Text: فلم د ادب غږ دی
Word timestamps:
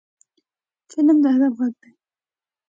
فلم 0.91 1.17
د 1.23 1.25
ادب 1.33 1.53
غږ 1.59 1.73
دی 1.81 1.91